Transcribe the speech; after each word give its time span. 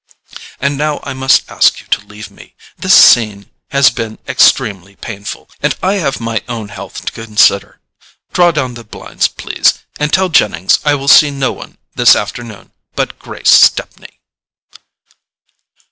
And 0.59 0.79
now 0.79 0.99
I 1.03 1.13
must 1.13 1.47
ask 1.51 1.79
you 1.79 1.85
to 1.89 2.07
leave 2.07 2.31
me—this 2.31 2.95
scene 2.95 3.51
has 3.69 3.91
been 3.91 4.17
extremely 4.27 4.95
painful, 4.95 5.47
and 5.61 5.75
I 5.83 5.97
have 5.97 6.19
my 6.19 6.41
own 6.49 6.69
health 6.69 7.05
to 7.05 7.11
consider. 7.11 7.79
Draw 8.33 8.49
down 8.53 8.73
the 8.73 8.83
blinds, 8.83 9.27
please; 9.27 9.75
and 9.99 10.11
tell 10.11 10.29
Jennings 10.29 10.79
I 10.83 10.95
will 10.95 11.07
see 11.07 11.29
no 11.29 11.51
one 11.51 11.77
this 11.93 12.15
afternoon 12.15 12.71
but 12.95 13.19
Grace 13.19 13.51
Stepney." 13.51 14.19